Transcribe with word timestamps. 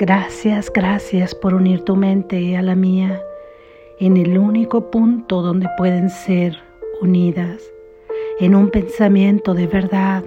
Gracias, 0.00 0.72
gracias 0.72 1.34
por 1.34 1.54
unir 1.54 1.82
tu 1.82 1.96
mente 1.96 2.56
a 2.56 2.62
la 2.62 2.76
mía 2.76 3.20
en 3.98 4.16
el 4.16 4.38
único 4.38 4.92
punto 4.92 5.42
donde 5.42 5.68
pueden 5.76 6.08
ser 6.08 6.56
unidas, 7.02 7.60
en 8.38 8.54
un 8.54 8.70
pensamiento 8.70 9.54
de 9.54 9.66
verdad. 9.66 10.22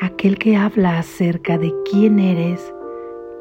Aquel 0.00 0.38
que 0.38 0.56
habla 0.56 0.98
acerca 0.98 1.58
de 1.58 1.74
quién 1.90 2.20
eres, 2.20 2.72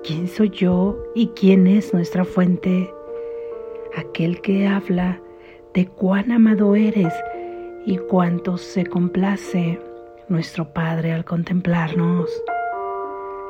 quién 0.03 0.27
soy 0.27 0.49
yo 0.49 1.01
y 1.15 1.27
quién 1.27 1.65
es 1.65 1.93
nuestra 1.93 2.25
fuente. 2.25 2.93
Aquel 3.95 4.41
que 4.41 4.67
habla 4.67 5.21
de 5.73 5.87
cuán 5.87 6.33
amado 6.33 6.75
eres 6.75 7.13
y 7.85 7.95
cuánto 7.97 8.57
se 8.57 8.85
complace 8.85 9.79
nuestro 10.27 10.73
Padre 10.73 11.13
al 11.13 11.23
contemplarnos. 11.23 12.29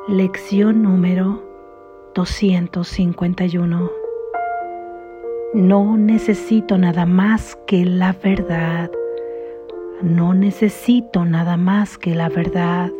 Lección 0.06 0.82
número 0.82 1.42
251. 2.14 3.90
No 5.54 5.96
necesito 5.96 6.76
nada 6.76 7.06
más 7.06 7.56
que 7.66 7.86
la 7.86 8.12
verdad. 8.12 8.90
No 10.02 10.34
necesito 10.34 11.24
nada 11.24 11.56
más 11.56 11.96
que 11.96 12.14
la 12.14 12.28
verdad. 12.28 12.92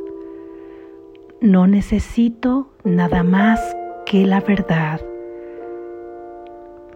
No 1.43 1.67
necesito 1.67 2.71
nada 2.85 3.23
más 3.23 3.61
que 4.07 4.25
la 4.25 4.41
verdad. 4.41 4.99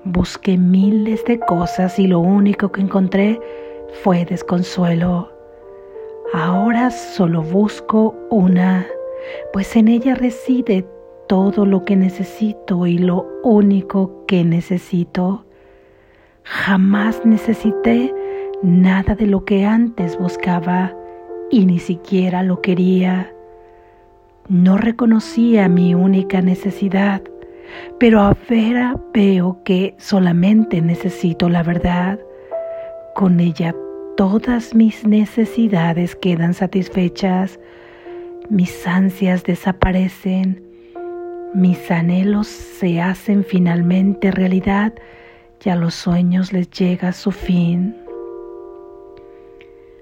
Busqué 0.05 0.57
miles 0.57 1.23
de 1.27 1.39
cosas 1.39 1.99
y 1.99 2.07
lo 2.07 2.21
único 2.21 2.73
que 2.73 2.81
encontré 2.81 3.39
fue 4.03 4.25
desconsuelo. 4.25 5.31
Ahora 6.33 6.91
solo 6.91 7.43
busco 7.43 8.15
una, 8.31 8.87
pues 9.53 9.77
en 9.77 9.89
ella 9.89 10.15
reside 10.15 10.87
todo 11.29 11.67
lo 11.67 11.85
que 11.85 11.97
necesito 11.97 12.87
y 12.87 12.99
lo 12.99 13.27
único 13.43 14.25
que 14.27 14.45
necesito. 14.45 15.45
Jamás 16.43 17.25
necesité 17.25 18.15
nada 18.63 19.15
de 19.15 19.27
lo 19.27 19.45
que 19.45 19.65
antes 19.65 20.19
buscaba 20.19 20.95
y 21.51 21.67
ni 21.67 21.79
siquiera 21.79 22.43
lo 22.43 22.61
quería. 22.61 23.33
No 24.49 24.79
reconocía 24.79 25.69
mi 25.69 25.95
única 25.95 26.41
necesidad, 26.41 27.23
pero 27.99 28.21
ahora 28.21 28.97
veo 29.13 29.61
que 29.65 29.95
solamente 29.99 30.81
necesito 30.81 31.51
la 31.51 31.63
verdad. 31.63 32.19
Con 33.15 33.41
ella 33.41 33.75
todas 34.17 34.75
mis 34.75 35.07
necesidades 35.07 36.17
quedan 36.17 36.55
satisfechas, 36.55 37.61
mis 38.51 38.87
ansias 38.87 39.45
desaparecen, 39.45 40.63
mis 41.55 41.91
anhelos 41.91 42.47
se 42.47 43.01
hacen 43.01 43.45
finalmente 43.45 44.31
realidad 44.31 44.95
y 45.65 45.69
a 45.71 45.77
los 45.77 45.95
sueños 45.95 46.53
les 46.53 46.71
llega 46.71 47.13
su 47.13 47.31
fin. 47.31 47.97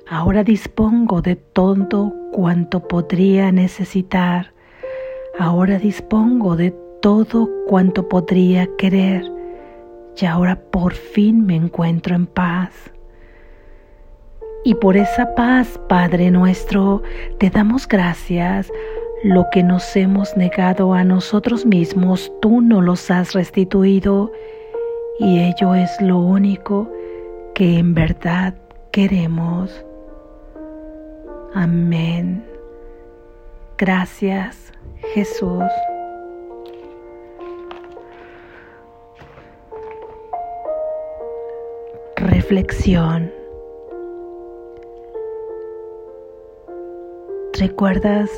Ahora 0.08 0.44
dispongo 0.44 1.22
de 1.22 1.34
todo 1.36 2.14
cuanto 2.32 2.86
podría 2.86 3.50
necesitar. 3.50 4.52
Ahora 5.38 5.78
dispongo 5.78 6.56
de 6.56 6.70
todo 7.02 7.48
cuanto 7.66 8.08
podría 8.08 8.68
querer. 8.78 9.24
Y 10.16 10.24
ahora 10.26 10.60
por 10.70 10.94
fin 10.94 11.44
me 11.44 11.56
encuentro 11.56 12.14
en 12.14 12.26
paz. 12.26 12.92
Y 14.66 14.74
por 14.74 14.96
esa 14.96 15.32
paz, 15.36 15.78
Padre 15.88 16.28
nuestro, 16.32 17.00
te 17.38 17.50
damos 17.50 17.86
gracias. 17.86 18.68
Lo 19.22 19.46
que 19.52 19.62
nos 19.62 19.94
hemos 19.94 20.36
negado 20.36 20.92
a 20.92 21.04
nosotros 21.04 21.64
mismos, 21.64 22.32
tú 22.42 22.60
nos 22.60 22.82
los 22.82 23.08
has 23.12 23.32
restituido. 23.32 24.32
Y 25.20 25.38
ello 25.38 25.76
es 25.76 25.88
lo 26.00 26.18
único 26.18 26.90
que 27.54 27.78
en 27.78 27.94
verdad 27.94 28.54
queremos. 28.90 29.70
Amén. 31.54 32.44
Gracias, 33.78 34.72
Jesús. 35.14 35.62
Reflexión. 42.16 43.35
¿Recuerdas 47.58 48.28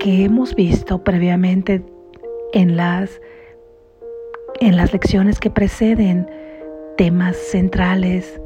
que 0.00 0.24
hemos 0.24 0.56
visto 0.56 1.04
previamente 1.04 1.84
en 2.52 2.76
las, 2.76 3.20
en 4.58 4.76
las 4.76 4.92
lecciones 4.92 5.38
que 5.38 5.50
preceden 5.50 6.28
temas 6.96 7.36
centrales, 7.36 8.40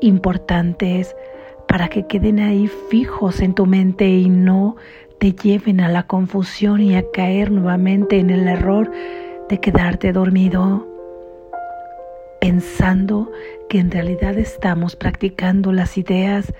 importantes, 0.00 1.16
para 1.66 1.88
que 1.88 2.06
queden 2.06 2.38
ahí 2.38 2.68
fijos 2.88 3.40
en 3.40 3.54
tu 3.54 3.66
mente 3.66 4.06
y 4.06 4.28
no 4.28 4.76
te 5.18 5.32
lleven 5.32 5.80
a 5.80 5.88
la 5.88 6.06
confusión 6.06 6.80
y 6.80 6.94
a 6.94 7.10
caer 7.10 7.50
nuevamente 7.50 8.20
en 8.20 8.30
el 8.30 8.46
error 8.46 8.88
de 9.48 9.58
quedarte 9.58 10.12
dormido, 10.12 10.86
pensando 12.40 13.32
que 13.68 13.80
en 13.80 13.90
realidad 13.90 14.38
estamos 14.38 14.94
practicando 14.94 15.72
las 15.72 15.98
ideas 15.98 16.52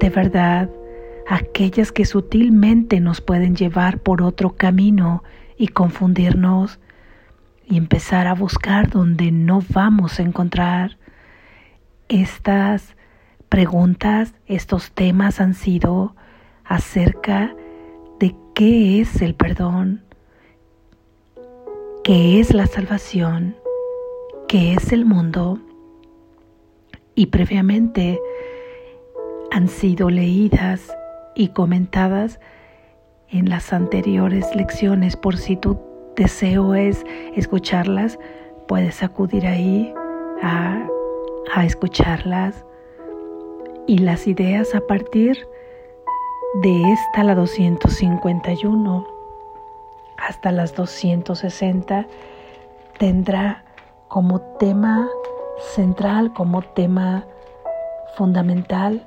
de 0.00 0.10
verdad 0.10 0.68
aquellas 1.28 1.92
que 1.92 2.04
sutilmente 2.04 3.00
nos 3.00 3.20
pueden 3.20 3.54
llevar 3.54 3.98
por 3.98 4.22
otro 4.22 4.56
camino 4.56 5.22
y 5.56 5.68
confundirnos 5.68 6.78
y 7.66 7.76
empezar 7.76 8.26
a 8.26 8.34
buscar 8.34 8.90
donde 8.90 9.30
no 9.30 9.62
vamos 9.68 10.18
a 10.18 10.22
encontrar. 10.22 10.98
Estas 12.08 12.96
preguntas, 13.48 14.34
estos 14.46 14.92
temas 14.92 15.40
han 15.40 15.54
sido 15.54 16.14
acerca 16.64 17.54
de 18.18 18.34
qué 18.54 19.00
es 19.00 19.22
el 19.22 19.34
perdón, 19.34 20.02
qué 22.02 22.40
es 22.40 22.54
la 22.54 22.66
salvación, 22.66 23.56
qué 24.48 24.74
es 24.74 24.92
el 24.92 25.04
mundo 25.04 25.60
y 27.14 27.26
previamente 27.26 28.18
han 29.50 29.68
sido 29.68 30.10
leídas 30.10 30.90
y 31.40 31.48
comentadas 31.48 32.38
en 33.30 33.48
las 33.48 33.72
anteriores 33.72 34.54
lecciones. 34.54 35.16
Por 35.16 35.38
si 35.38 35.56
tu 35.56 35.80
deseo 36.14 36.74
es 36.74 37.02
escucharlas, 37.34 38.18
puedes 38.68 39.02
acudir 39.02 39.46
ahí 39.46 39.90
a, 40.42 40.86
a 41.54 41.64
escucharlas. 41.64 42.66
Y 43.86 43.98
las 43.98 44.26
ideas 44.26 44.74
a 44.74 44.82
partir 44.82 45.48
de 46.62 46.92
esta, 46.92 47.24
la 47.24 47.34
251, 47.34 49.06
hasta 50.18 50.52
las 50.52 50.74
260, 50.74 52.06
tendrá 52.98 53.64
como 54.08 54.42
tema 54.58 55.08
central, 55.74 56.34
como 56.34 56.60
tema 56.60 57.24
fundamental, 58.18 59.06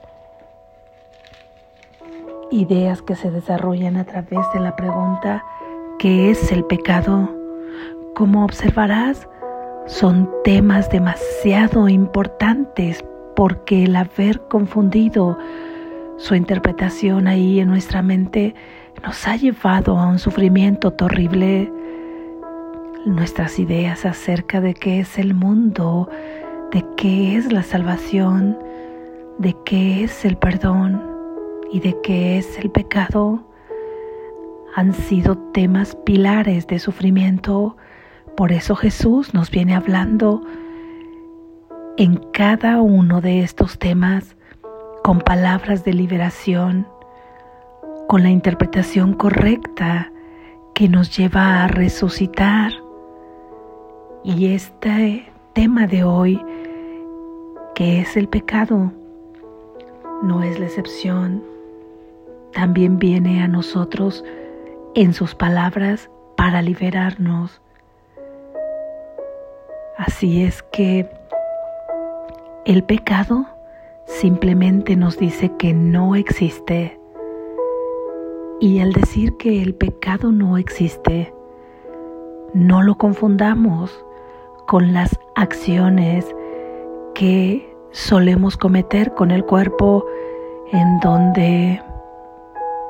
ideas 2.54 3.02
que 3.02 3.16
se 3.16 3.32
desarrollan 3.32 3.98
a 3.98 4.06
través 4.06 4.46
de 4.54 4.60
la 4.60 4.76
pregunta 4.76 5.44
¿qué 6.00 6.32
es 6.32 6.52
el 6.52 6.64
pecado? 6.66 7.30
Como 8.16 8.44
observarás, 8.44 9.28
son 9.88 10.30
temas 10.44 10.90
demasiado 10.90 11.90
importantes 11.90 13.04
porque 13.36 13.86
el 13.86 13.96
haber 13.96 14.42
confundido 14.48 15.38
su 16.18 16.36
interpretación 16.36 17.28
ahí 17.28 17.60
en 17.60 17.70
nuestra 17.70 18.02
mente 18.02 18.54
nos 19.02 19.28
ha 19.28 19.36
llevado 19.36 19.98
a 19.98 20.08
un 20.08 20.20
sufrimiento 20.20 20.92
terrible. 20.92 21.72
Nuestras 23.06 23.60
ideas 23.60 24.06
acerca 24.06 24.62
de 24.62 24.74
qué 24.74 25.00
es 25.00 25.18
el 25.18 25.34
mundo, 25.34 26.10
de 26.72 26.86
qué 26.96 27.36
es 27.36 27.52
la 27.52 27.64
salvación, 27.64 28.58
de 29.40 29.56
qué 29.66 30.04
es 30.04 30.24
el 30.24 30.38
perdón, 30.38 31.13
y 31.74 31.80
de 31.80 32.00
qué 32.02 32.38
es 32.38 32.60
el 32.60 32.70
pecado 32.70 33.44
han 34.76 34.94
sido 34.94 35.38
temas 35.54 35.96
pilares 36.06 36.68
de 36.68 36.78
sufrimiento. 36.78 37.76
Por 38.38 38.52
eso 38.52 38.76
Jesús 38.76 39.34
nos 39.34 39.50
viene 39.50 39.76
hablando 39.76 40.44
en 41.98 42.18
cada 42.32 42.80
uno 42.80 43.22
de 43.22 43.42
estos 43.42 43.80
temas 43.80 44.36
con 45.04 45.20
palabras 45.20 45.84
de 45.84 45.94
liberación, 45.94 46.88
con 48.08 48.22
la 48.22 48.30
interpretación 48.30 49.14
correcta 49.14 50.12
que 50.76 50.88
nos 50.88 51.18
lleva 51.18 51.64
a 51.64 51.68
resucitar. 51.68 52.72
Y 54.24 54.54
este 54.54 55.32
tema 55.54 55.88
de 55.88 56.04
hoy, 56.04 56.40
que 57.74 58.00
es 58.00 58.16
el 58.16 58.28
pecado, 58.28 58.92
no 60.22 60.44
es 60.44 60.60
la 60.60 60.68
excepción 60.68 61.53
también 62.54 63.00
viene 63.00 63.44
a 63.44 63.48
nosotros 63.48 64.24
en 64.96 65.14
sus 65.14 65.36
palabras 65.36 66.10
para 66.36 66.62
liberarnos. 66.62 67.62
Así 69.98 70.44
es 70.44 70.64
que 70.64 71.10
el 72.66 72.84
pecado 72.84 73.46
simplemente 74.06 74.96
nos 74.96 75.18
dice 75.18 75.52
que 75.58 75.74
no 75.74 76.16
existe. 76.16 77.00
Y 78.60 78.80
al 78.80 78.94
decir 78.94 79.36
que 79.38 79.62
el 79.62 79.76
pecado 79.76 80.32
no 80.32 80.58
existe, 80.58 81.34
no 82.54 82.82
lo 82.82 82.96
confundamos 82.96 84.06
con 84.68 84.94
las 84.94 85.20
acciones 85.36 86.26
que 87.14 87.76
solemos 87.92 88.58
cometer 88.58 89.14
con 89.14 89.32
el 89.32 89.44
cuerpo 89.44 90.06
en 90.72 91.00
donde 91.00 91.82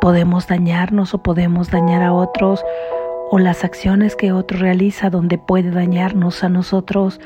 podemos 0.03 0.47
dañarnos 0.47 1.13
o 1.13 1.23
podemos 1.23 1.71
dañar 1.71 2.03
a 2.03 2.11
otros 2.11 2.61
o 3.31 3.39
las 3.39 3.63
acciones 3.63 4.17
que 4.17 4.33
otro 4.33 4.59
realiza 4.59 5.09
donde 5.09 5.37
puede 5.37 5.71
dañarnos 5.71 6.43
a 6.43 6.49
nosotros 6.49 7.21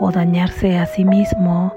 o 0.00 0.12
dañarse 0.12 0.76
a 0.76 0.84
sí 0.84 1.06
mismo. 1.06 1.74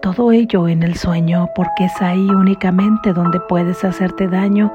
Todo 0.00 0.30
ello 0.30 0.68
en 0.68 0.84
el 0.84 0.94
sueño 0.94 1.48
porque 1.56 1.86
es 1.86 2.00
ahí 2.00 2.24
únicamente 2.30 3.12
donde 3.12 3.40
puedes 3.48 3.82
hacerte 3.84 4.28
daño 4.28 4.72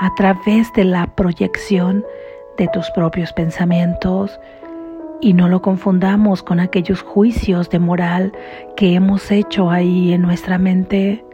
a 0.00 0.12
través 0.16 0.72
de 0.72 0.82
la 0.82 1.06
proyección 1.14 2.04
de 2.56 2.66
tus 2.72 2.90
propios 2.90 3.32
pensamientos 3.32 4.40
y 5.20 5.32
no 5.32 5.48
lo 5.48 5.62
confundamos 5.62 6.42
con 6.42 6.58
aquellos 6.58 7.02
juicios 7.02 7.70
de 7.70 7.78
moral 7.78 8.32
que 8.76 8.94
hemos 8.94 9.30
hecho 9.30 9.70
ahí 9.70 10.12
en 10.12 10.22
nuestra 10.22 10.58
mente. 10.58 11.24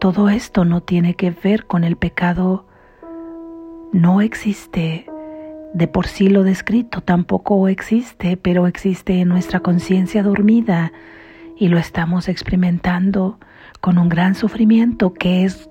Todo 0.00 0.30
esto 0.30 0.64
no 0.64 0.80
tiene 0.80 1.14
que 1.14 1.30
ver 1.30 1.66
con 1.66 1.84
el 1.84 1.96
pecado. 1.96 2.66
No 3.92 4.22
existe. 4.22 5.04
De 5.74 5.88
por 5.88 6.06
sí 6.06 6.30
lo 6.30 6.42
descrito 6.42 7.02
tampoco 7.02 7.68
existe, 7.68 8.38
pero 8.38 8.66
existe 8.66 9.20
en 9.20 9.28
nuestra 9.28 9.60
conciencia 9.60 10.22
dormida 10.22 10.90
y 11.54 11.68
lo 11.68 11.76
estamos 11.78 12.28
experimentando 12.28 13.38
con 13.82 13.98
un 13.98 14.08
gran 14.08 14.34
sufrimiento 14.34 15.12
que 15.12 15.44
es 15.44 15.68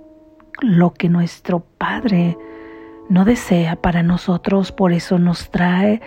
lo 0.61 0.93
que 0.93 1.09
nuestro 1.09 1.61
Padre 1.79 2.37
no 3.09 3.25
desea 3.25 3.77
para 3.77 4.03
nosotros, 4.03 4.71
por 4.71 4.93
eso 4.93 5.17
nos 5.17 5.49
trae 5.49 6.01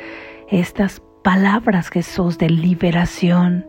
estas 0.48 1.02
palabras, 1.24 1.88
Jesús, 1.88 2.38
de 2.38 2.50
liberación, 2.50 3.66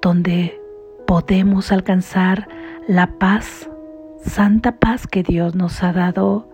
donde 0.00 0.58
podemos 1.06 1.72
alcanzar 1.72 2.48
la 2.86 3.06
paz, 3.18 3.68
santa 4.24 4.72
paz 4.72 5.06
que 5.06 5.22
Dios 5.22 5.54
nos 5.54 5.82
ha 5.82 5.92
dado. 5.92 6.48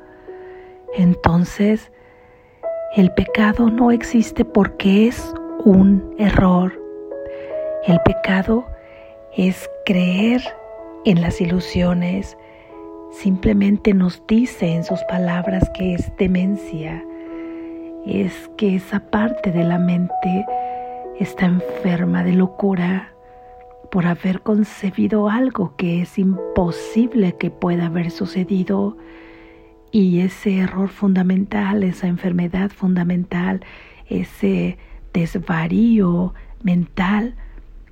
Entonces, 0.96 1.92
el 2.94 3.12
pecado 3.12 3.70
no 3.70 3.90
existe 3.90 4.44
porque 4.44 5.08
es 5.08 5.34
un 5.64 6.14
error. 6.18 6.80
El 7.86 8.00
pecado 8.00 8.66
es 9.36 9.68
creer 9.84 10.42
en 11.04 11.20
las 11.22 11.40
ilusiones, 11.40 12.36
simplemente 13.12 13.94
nos 13.94 14.22
dice 14.26 14.74
en 14.74 14.82
sus 14.82 15.02
palabras 15.04 15.70
que 15.74 15.94
es 15.94 16.10
demencia, 16.16 17.04
es 18.04 18.50
que 18.56 18.76
esa 18.76 19.00
parte 19.00 19.52
de 19.52 19.64
la 19.64 19.78
mente 19.78 20.46
está 21.18 21.46
enferma 21.46 22.24
de 22.24 22.32
locura 22.32 23.15
por 23.96 24.04
haber 24.04 24.42
concebido 24.42 25.30
algo 25.30 25.74
que 25.76 26.02
es 26.02 26.18
imposible 26.18 27.34
que 27.38 27.50
pueda 27.50 27.86
haber 27.86 28.10
sucedido 28.10 28.98
y 29.90 30.20
ese 30.20 30.58
error 30.58 30.90
fundamental, 30.90 31.82
esa 31.82 32.06
enfermedad 32.06 32.70
fundamental, 32.70 33.64
ese 34.06 34.76
desvarío 35.14 36.34
mental, 36.62 37.36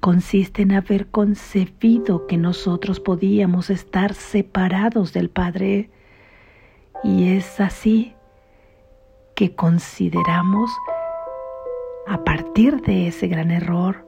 consiste 0.01 0.61
en 0.61 0.73
haber 0.73 1.07
concebido 1.07 2.27
que 2.27 2.37
nosotros 2.37 3.01
podíamos 3.01 3.71
estar 3.71 4.13
separados 4.13 5.15
del 5.15 5.31
Padre. 5.31 5.89
Y 7.03 7.29
es 7.29 7.61
así 7.61 8.13
que 9.35 9.55
consideramos, 9.55 10.71
a 12.07 12.23
partir 12.25 12.83
de 12.83 13.09
ese 13.09 13.27
gran 13.27 13.51
error, 13.51 14.05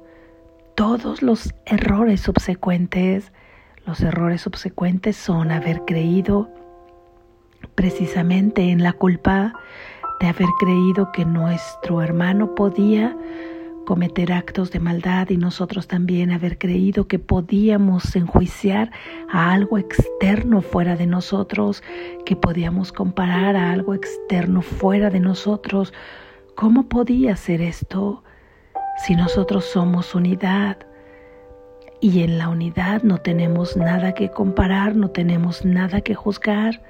todos 0.77 1.23
los 1.23 1.55
errores 1.65 2.21
subsecuentes. 2.21 3.33
Los 3.87 4.03
errores 4.03 4.43
subsecuentes 4.43 5.17
son 5.17 5.51
haber 5.51 5.81
creído 5.87 6.51
precisamente 7.75 8.71
en 8.71 8.83
la 8.83 8.93
culpa 8.93 9.55
de 10.21 10.29
haber 10.29 10.49
creído 10.61 11.11
que 11.13 11.25
nuestro 11.25 12.03
hermano 12.03 12.55
podía 12.55 13.17
cometer 13.87 14.33
actos 14.33 14.71
de 14.71 14.81
maldad 14.81 15.31
y 15.31 15.37
nosotros 15.39 15.87
también 15.87 16.31
haber 16.31 16.59
creído 16.59 17.07
que 17.07 17.19
podíamos 17.19 18.15
enjuiciar 18.15 18.91
a 19.31 19.53
algo 19.53 19.79
externo 19.79 20.61
fuera 20.61 20.97
de 20.97 21.07
nosotros, 21.07 21.83
que 22.27 22.37
podíamos 22.37 22.93
comparar 22.93 23.57
a 23.57 23.73
algo 23.73 23.95
externo 23.95 24.61
fuera 24.61 25.09
de 25.09 25.21
nosotros. 25.21 25.95
¿Cómo 26.55 26.89
podía 26.89 27.37
ser 27.37 27.63
esto 27.63 28.23
si 28.99 29.15
nosotros 29.15 29.65
somos 29.65 30.15
unidad? 30.15 30.79
Y 32.01 32.23
en 32.23 32.39
la 32.39 32.49
unidad 32.49 33.03
no 33.03 33.19
tenemos 33.19 33.77
nada 33.77 34.13
que 34.13 34.31
comparar, 34.31 34.97
no 34.97 35.11
tenemos 35.11 35.65
nada 35.65 36.01
que 36.01 36.15
juzgar. 36.15 36.83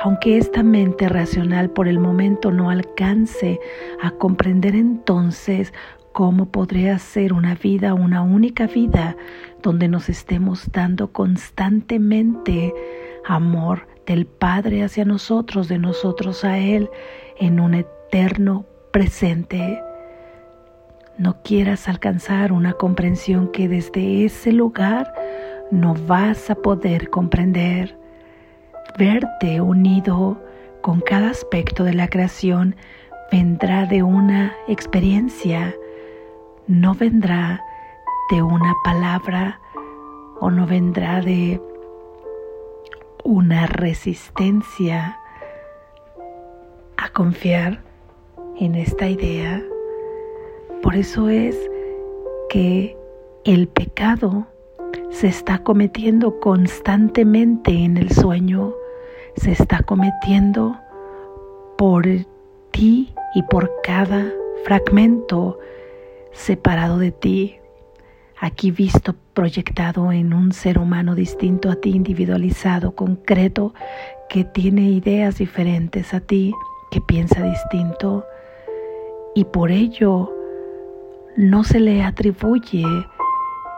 Aunque 0.00 0.38
esta 0.38 0.62
mente 0.62 1.08
racional 1.08 1.70
por 1.70 1.88
el 1.88 1.98
momento 1.98 2.50
no 2.50 2.70
alcance 2.70 3.58
a 4.00 4.12
comprender 4.12 4.74
entonces 4.76 5.72
¿Cómo 6.18 6.46
podría 6.46 6.98
ser 6.98 7.32
una 7.32 7.54
vida, 7.54 7.94
una 7.94 8.22
única 8.22 8.66
vida, 8.66 9.16
donde 9.62 9.86
nos 9.86 10.08
estemos 10.08 10.72
dando 10.72 11.12
constantemente 11.12 12.74
amor 13.24 13.86
del 14.04 14.26
Padre 14.26 14.82
hacia 14.82 15.04
nosotros, 15.04 15.68
de 15.68 15.78
nosotros 15.78 16.44
a 16.44 16.58
Él, 16.58 16.90
en 17.38 17.60
un 17.60 17.74
eterno 17.74 18.66
presente? 18.90 19.80
No 21.18 21.42
quieras 21.42 21.88
alcanzar 21.88 22.52
una 22.52 22.72
comprensión 22.72 23.50
que 23.52 23.68
desde 23.68 24.24
ese 24.24 24.52
lugar 24.52 25.12
no 25.70 25.94
vas 26.06 26.48
a 26.48 26.54
poder 26.54 27.10
comprender. 27.10 27.98
Verte 28.98 29.60
unido 29.60 30.40
con 30.80 31.00
cada 31.00 31.30
aspecto 31.30 31.84
de 31.84 31.94
la 31.94 32.08
creación 32.08 32.76
vendrá 33.30 33.84
de 33.84 34.02
una 34.02 34.54
experiencia 34.68 35.74
no 36.68 36.94
vendrá 36.94 37.64
de 38.30 38.42
una 38.42 38.74
palabra 38.84 39.58
o 40.38 40.50
no 40.50 40.66
vendrá 40.66 41.22
de 41.22 41.60
una 43.24 43.66
resistencia 43.66 45.18
a 46.98 47.08
confiar 47.08 47.80
en 48.60 48.74
esta 48.74 49.08
idea. 49.08 49.62
Por 50.82 50.94
eso 50.94 51.28
es 51.28 51.56
que 52.48 52.96
el 53.44 53.68
pecado 53.68 54.46
se 55.10 55.26
está 55.26 55.58
cometiendo 55.62 56.38
constantemente 56.40 57.72
en 57.72 57.96
el 57.96 58.10
sueño, 58.10 58.74
se 59.36 59.52
está 59.52 59.82
cometiendo 59.82 60.76
por 61.76 62.06
ti 62.70 63.12
y 63.34 63.42
por 63.44 63.70
cada 63.82 64.32
fragmento 64.64 65.58
separado 66.32 66.98
de 66.98 67.10
ti, 67.10 67.56
aquí 68.40 68.70
visto 68.70 69.14
proyectado 69.34 70.12
en 70.12 70.32
un 70.32 70.52
ser 70.52 70.78
humano 70.78 71.14
distinto 71.14 71.70
a 71.70 71.76
ti, 71.76 71.90
individualizado, 71.90 72.94
concreto, 72.94 73.74
que 74.28 74.44
tiene 74.44 74.90
ideas 74.90 75.38
diferentes 75.38 76.14
a 76.14 76.20
ti, 76.20 76.54
que 76.90 77.00
piensa 77.00 77.42
distinto. 77.42 78.24
Y 79.34 79.44
por 79.44 79.70
ello 79.70 80.32
no 81.38 81.62
se 81.62 81.78
le 81.78 82.02
atribuye 82.02 82.84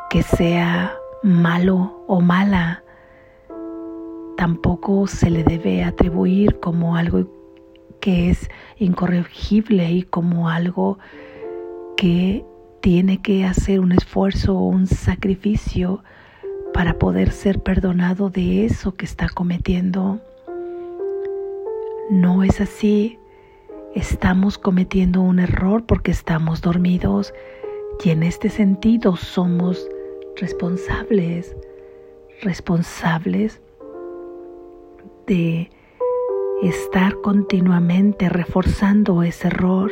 que 0.09 0.23
sea 0.23 0.95
malo 1.23 2.03
o 2.07 2.23
mala. 2.23 2.83
Tampoco 4.39 5.07
se 5.07 5.29
le 5.29 5.45
debe 5.45 5.85
atribuir 5.85 6.59
como 6.59 6.97
algo 6.97 7.29
que 8.01 8.31
es 8.31 8.49
incorregible 8.79 9.93
y 9.93 10.05
como 10.05 10.49
algo 10.49 10.99
que 11.99 12.47
tiene 12.81 13.21
que 13.21 13.45
hacer 13.45 13.81
un 13.81 13.93
esfuerzo 13.93 14.57
o 14.57 14.65
un 14.65 14.87
sacrificio 14.87 16.03
para 16.73 16.99
poder 16.99 17.31
ser 17.31 17.63
perdonado 17.63 18.31
de 18.31 18.65
eso 18.65 18.95
que 18.95 19.05
está 19.05 19.29
cometiendo. 19.29 20.19
No 22.09 22.43
es 22.43 22.59
así. 22.63 23.20
Estamos 23.95 24.57
cometiendo 24.57 25.21
un 25.21 25.41
error 25.41 25.85
porque 25.85 26.13
estamos 26.13 26.61
dormidos 26.61 27.35
y 28.05 28.11
en 28.11 28.23
este 28.23 28.49
sentido 28.49 29.17
somos 29.17 29.85
responsables, 30.37 31.57
responsables 32.41 33.61
de 35.27 35.71
estar 36.63 37.21
continuamente 37.21 38.29
reforzando 38.29 39.25
ese 39.25 39.49
error, 39.49 39.91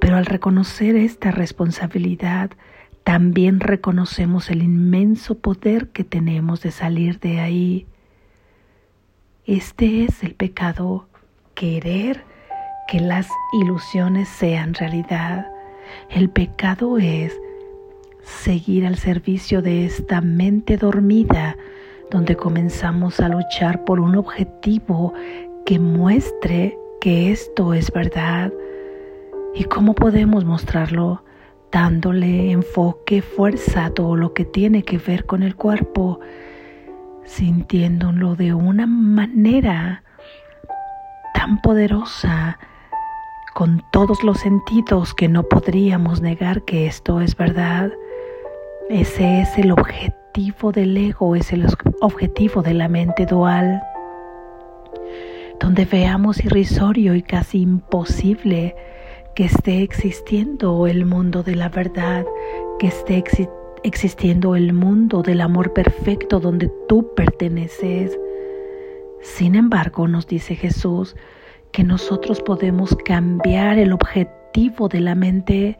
pero 0.00 0.16
al 0.16 0.24
reconocer 0.24 0.96
esta 0.96 1.30
responsabilidad, 1.30 2.50
también 3.04 3.60
reconocemos 3.60 4.48
el 4.48 4.62
inmenso 4.62 5.34
poder 5.34 5.90
que 5.90 6.02
tenemos 6.02 6.62
de 6.62 6.70
salir 6.70 7.20
de 7.20 7.40
ahí. 7.40 7.86
Este 9.44 10.04
es 10.04 10.22
el 10.22 10.34
pecado, 10.34 11.08
querer 11.54 12.24
que 12.86 13.00
las 13.00 13.28
ilusiones 13.52 14.28
sean 14.28 14.74
realidad. 14.74 15.46
El 16.08 16.30
pecado 16.30 16.98
es 16.98 17.32
seguir 18.22 18.86
al 18.86 18.96
servicio 18.96 19.62
de 19.62 19.86
esta 19.86 20.20
mente 20.20 20.76
dormida, 20.76 21.56
donde 22.10 22.36
comenzamos 22.36 23.20
a 23.20 23.28
luchar 23.28 23.84
por 23.84 24.00
un 24.00 24.16
objetivo 24.16 25.12
que 25.64 25.78
muestre 25.78 26.78
que 27.00 27.32
esto 27.32 27.74
es 27.74 27.90
verdad. 27.90 28.52
¿Y 29.54 29.64
cómo 29.64 29.94
podemos 29.94 30.44
mostrarlo? 30.44 31.24
Dándole 31.72 32.52
enfoque, 32.52 33.22
fuerza 33.22 33.86
a 33.86 33.90
todo 33.90 34.16
lo 34.16 34.32
que 34.32 34.44
tiene 34.44 34.82
que 34.84 34.98
ver 34.98 35.26
con 35.26 35.42
el 35.42 35.56
cuerpo, 35.56 36.20
sintiéndolo 37.24 38.36
de 38.36 38.54
una 38.54 38.86
manera 38.86 40.04
tan 41.34 41.60
poderosa, 41.60 42.58
con 43.56 43.82
todos 43.90 44.22
los 44.22 44.40
sentidos 44.40 45.14
que 45.14 45.28
no 45.28 45.42
podríamos 45.44 46.20
negar 46.20 46.60
que 46.66 46.86
esto 46.86 47.22
es 47.22 47.34
verdad. 47.34 47.90
Ese 48.90 49.40
es 49.40 49.56
el 49.56 49.70
objetivo 49.70 50.72
del 50.72 50.94
ego, 50.94 51.34
es 51.34 51.54
el 51.54 51.66
objetivo 52.02 52.60
de 52.60 52.74
la 52.74 52.88
mente 52.88 53.24
dual, 53.24 53.80
donde 55.58 55.86
veamos 55.86 56.44
irrisorio 56.44 57.14
y 57.14 57.22
casi 57.22 57.62
imposible 57.62 58.76
que 59.34 59.46
esté 59.46 59.82
existiendo 59.82 60.86
el 60.86 61.06
mundo 61.06 61.42
de 61.42 61.54
la 61.54 61.70
verdad, 61.70 62.26
que 62.78 62.88
esté 62.88 63.24
existiendo 63.84 64.54
el 64.54 64.74
mundo 64.74 65.22
del 65.22 65.40
amor 65.40 65.72
perfecto 65.72 66.40
donde 66.40 66.70
tú 66.90 67.14
perteneces. 67.16 68.18
Sin 69.22 69.54
embargo, 69.54 70.08
nos 70.08 70.26
dice 70.26 70.56
Jesús 70.56 71.16
que 71.72 71.84
nosotros 71.84 72.40
podemos 72.40 72.96
cambiar 73.04 73.78
el 73.78 73.92
objetivo 73.92 74.88
de 74.88 75.00
la 75.00 75.14
mente 75.14 75.78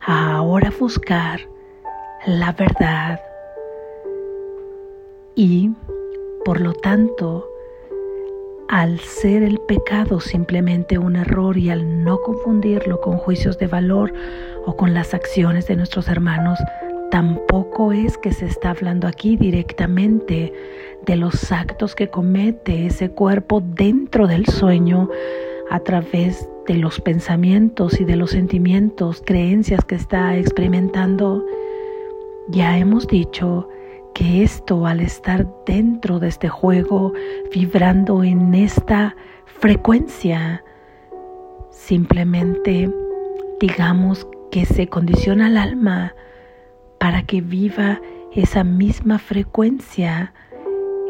a 0.00 0.36
ahora 0.36 0.72
buscar 0.78 1.40
la 2.26 2.52
verdad. 2.52 3.20
Y, 5.34 5.70
por 6.44 6.60
lo 6.60 6.72
tanto, 6.72 7.48
al 8.68 8.98
ser 9.00 9.42
el 9.42 9.58
pecado 9.60 10.20
simplemente 10.20 10.98
un 10.98 11.16
error 11.16 11.56
y 11.56 11.70
al 11.70 12.04
no 12.04 12.18
confundirlo 12.20 13.00
con 13.00 13.16
juicios 13.16 13.58
de 13.58 13.66
valor 13.66 14.12
o 14.66 14.76
con 14.76 14.94
las 14.94 15.14
acciones 15.14 15.66
de 15.66 15.76
nuestros 15.76 16.08
hermanos, 16.08 16.58
tampoco 17.10 17.92
es 17.92 18.18
que 18.18 18.32
se 18.32 18.46
está 18.46 18.70
hablando 18.70 19.06
aquí 19.06 19.36
directamente 19.36 20.52
de 21.08 21.16
los 21.16 21.50
actos 21.50 21.94
que 21.94 22.10
comete 22.10 22.86
ese 22.86 23.10
cuerpo 23.10 23.62
dentro 23.62 24.26
del 24.26 24.44
sueño 24.44 25.08
a 25.70 25.80
través 25.80 26.46
de 26.66 26.74
los 26.74 27.00
pensamientos 27.00 27.98
y 27.98 28.04
de 28.04 28.14
los 28.14 28.32
sentimientos, 28.32 29.22
creencias 29.24 29.86
que 29.86 29.94
está 29.94 30.36
experimentando 30.36 31.42
ya 32.48 32.76
hemos 32.76 33.06
dicho 33.06 33.68
que 34.14 34.42
esto 34.42 34.86
al 34.86 35.00
estar 35.00 35.46
dentro 35.64 36.18
de 36.18 36.28
este 36.28 36.48
juego, 36.48 37.14
vibrando 37.54 38.22
en 38.22 38.54
esta 38.54 39.16
frecuencia, 39.46 40.62
simplemente 41.70 42.90
digamos 43.60 44.26
que 44.50 44.66
se 44.66 44.88
condiciona 44.88 45.46
al 45.46 45.56
alma 45.56 46.14
para 46.98 47.22
que 47.22 47.40
viva 47.40 47.98
esa 48.34 48.62
misma 48.62 49.18
frecuencia 49.18 50.34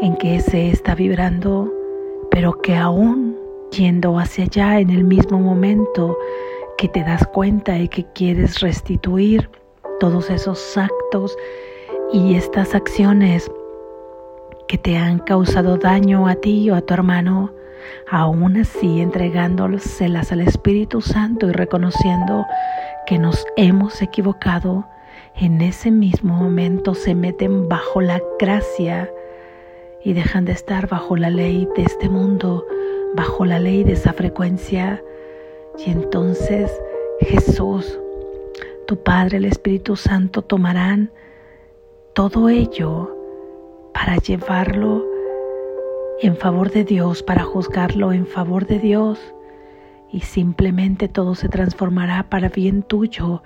en 0.00 0.16
que 0.16 0.40
se 0.40 0.70
está 0.70 0.94
vibrando, 0.94 1.72
pero 2.30 2.60
que 2.60 2.76
aún 2.76 3.36
yendo 3.72 4.18
hacia 4.18 4.44
allá 4.44 4.80
en 4.80 4.90
el 4.90 5.04
mismo 5.04 5.38
momento 5.40 6.16
que 6.76 6.88
te 6.88 7.02
das 7.02 7.26
cuenta 7.26 7.76
y 7.76 7.88
que 7.88 8.04
quieres 8.14 8.60
restituir 8.60 9.50
todos 9.98 10.30
esos 10.30 10.78
actos 10.78 11.36
y 12.12 12.34
estas 12.34 12.74
acciones 12.74 13.50
que 14.68 14.78
te 14.78 14.96
han 14.96 15.18
causado 15.18 15.76
daño 15.76 16.28
a 16.28 16.36
ti 16.36 16.70
o 16.70 16.76
a 16.76 16.80
tu 16.80 16.94
hermano, 16.94 17.50
aún 18.10 18.58
así 18.58 19.00
entregándoselas 19.00 20.30
al 20.30 20.42
Espíritu 20.42 21.00
Santo 21.00 21.48
y 21.48 21.52
reconociendo 21.52 22.46
que 23.06 23.18
nos 23.18 23.44
hemos 23.56 24.00
equivocado, 24.00 24.86
en 25.34 25.60
ese 25.60 25.90
mismo 25.90 26.34
momento 26.34 26.94
se 26.94 27.14
meten 27.14 27.68
bajo 27.68 28.00
la 28.00 28.20
gracia 28.38 29.10
y 30.04 30.12
dejan 30.12 30.44
de 30.44 30.52
estar 30.52 30.88
bajo 30.88 31.16
la 31.16 31.30
ley 31.30 31.68
de 31.76 31.82
este 31.82 32.08
mundo, 32.08 32.66
bajo 33.14 33.44
la 33.44 33.58
ley 33.58 33.84
de 33.84 33.92
esa 33.92 34.12
frecuencia. 34.12 35.02
Y 35.84 35.90
entonces 35.90 36.70
Jesús 37.20 37.98
tu 38.88 38.96
Padre, 39.02 39.36
el 39.36 39.44
Espíritu 39.44 39.96
Santo 39.96 40.40
tomarán 40.40 41.12
todo 42.14 42.48
ello 42.48 43.14
para 43.92 44.16
llevarlo 44.16 45.04
en 46.22 46.34
favor 46.38 46.70
de 46.70 46.84
Dios, 46.84 47.22
para 47.22 47.44
juzgarlo 47.44 48.14
en 48.14 48.26
favor 48.26 48.66
de 48.66 48.78
Dios 48.78 49.20
y 50.10 50.20
simplemente 50.20 51.06
todo 51.06 51.34
se 51.34 51.50
transformará 51.50 52.30
para 52.30 52.48
bien 52.48 52.82
tuyo 52.82 53.42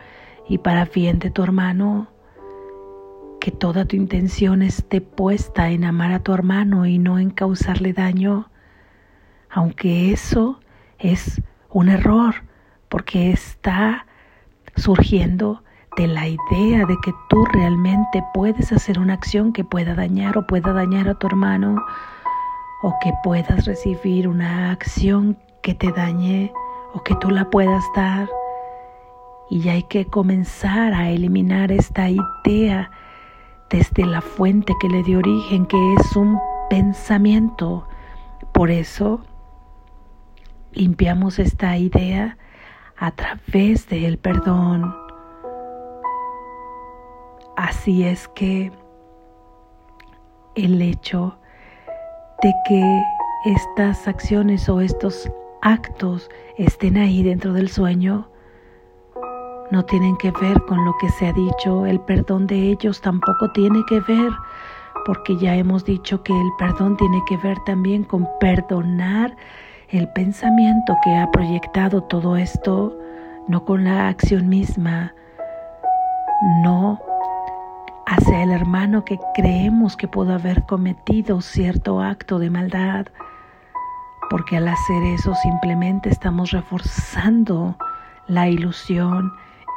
y 0.48 0.58
para 0.58 0.84
bien 0.84 1.18
de 1.18 1.32
tu 1.32 1.42
hermano. 1.42 2.11
Que 3.42 3.50
toda 3.50 3.86
tu 3.86 3.96
intención 3.96 4.62
esté 4.62 5.00
puesta 5.00 5.70
en 5.70 5.82
amar 5.82 6.12
a 6.12 6.20
tu 6.20 6.32
hermano 6.32 6.86
y 6.86 7.00
no 7.00 7.18
en 7.18 7.30
causarle 7.30 7.92
daño, 7.92 8.48
aunque 9.50 10.12
eso 10.12 10.60
es 11.00 11.42
un 11.68 11.88
error, 11.88 12.36
porque 12.88 13.32
está 13.32 14.06
surgiendo 14.76 15.64
de 15.96 16.06
la 16.06 16.28
idea 16.28 16.86
de 16.86 16.96
que 17.02 17.12
tú 17.28 17.44
realmente 17.46 18.22
puedes 18.32 18.70
hacer 18.70 19.00
una 19.00 19.14
acción 19.14 19.52
que 19.52 19.64
pueda 19.64 19.96
dañar 19.96 20.38
o 20.38 20.46
pueda 20.46 20.72
dañar 20.72 21.08
a 21.08 21.14
tu 21.14 21.26
hermano 21.26 21.84
o 22.84 22.94
que 23.02 23.12
puedas 23.24 23.66
recibir 23.66 24.28
una 24.28 24.70
acción 24.70 25.36
que 25.64 25.74
te 25.74 25.90
dañe 25.90 26.52
o 26.94 27.02
que 27.02 27.16
tú 27.16 27.28
la 27.28 27.50
puedas 27.50 27.82
dar. 27.96 28.28
Y 29.50 29.68
hay 29.68 29.82
que 29.82 30.06
comenzar 30.06 30.94
a 30.94 31.10
eliminar 31.10 31.72
esta 31.72 32.08
idea 32.08 32.88
desde 33.72 34.04
la 34.04 34.20
fuente 34.20 34.74
que 34.80 34.88
le 34.88 35.02
dio 35.02 35.18
origen, 35.18 35.66
que 35.66 35.94
es 35.94 36.14
un 36.14 36.38
pensamiento. 36.68 37.88
Por 38.52 38.70
eso 38.70 39.24
limpiamos 40.72 41.38
esta 41.38 41.76
idea 41.78 42.36
a 42.98 43.10
través 43.10 43.88
del 43.88 44.18
perdón. 44.18 44.94
Así 47.56 48.04
es 48.04 48.28
que 48.28 48.70
el 50.54 50.82
hecho 50.82 51.36
de 52.42 52.52
que 52.68 53.02
estas 53.46 54.06
acciones 54.06 54.68
o 54.68 54.82
estos 54.82 55.30
actos 55.62 56.28
estén 56.58 56.98
ahí 56.98 57.22
dentro 57.22 57.54
del 57.54 57.70
sueño 57.70 58.28
no 59.72 59.82
tienen 59.86 60.18
que 60.18 60.30
ver 60.32 60.62
con 60.66 60.84
lo 60.84 60.94
que 61.00 61.08
se 61.08 61.28
ha 61.28 61.32
dicho, 61.32 61.86
el 61.86 61.98
perdón 61.98 62.46
de 62.46 62.70
ellos 62.70 63.00
tampoco 63.00 63.50
tiene 63.52 63.82
que 63.88 64.00
ver, 64.00 64.30
porque 65.06 65.34
ya 65.38 65.56
hemos 65.56 65.86
dicho 65.86 66.22
que 66.22 66.38
el 66.38 66.48
perdón 66.58 66.94
tiene 66.98 67.22
que 67.26 67.38
ver 67.38 67.58
también 67.64 68.04
con 68.04 68.28
perdonar 68.38 69.34
el 69.88 70.06
pensamiento 70.10 70.94
que 71.02 71.16
ha 71.16 71.30
proyectado 71.30 72.02
todo 72.02 72.36
esto, 72.36 72.94
no 73.48 73.64
con 73.64 73.84
la 73.84 74.08
acción 74.08 74.46
misma, 74.50 75.14
no 76.62 77.00
hacia 78.06 78.42
el 78.42 78.50
hermano 78.50 79.06
que 79.06 79.18
creemos 79.34 79.96
que 79.96 80.06
pudo 80.06 80.34
haber 80.34 80.66
cometido 80.66 81.40
cierto 81.40 82.02
acto 82.02 82.38
de 82.38 82.50
maldad, 82.50 83.06
porque 84.28 84.58
al 84.58 84.68
hacer 84.68 85.02
eso 85.14 85.34
simplemente 85.36 86.10
estamos 86.10 86.50
reforzando 86.50 87.74
la 88.26 88.48
ilusión 88.50 89.32